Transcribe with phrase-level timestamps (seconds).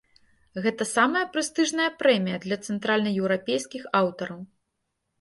[0.65, 4.47] Гэта самая прэстыжная прэмія для цэнтральнаеўрапейскіх аўтараў.